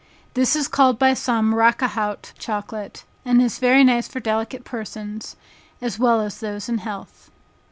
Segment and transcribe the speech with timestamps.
[0.33, 4.63] This is called by some "Rac a haut" chocolate, and is very nice for delicate
[4.63, 5.35] persons,
[5.79, 7.29] as well as those in health.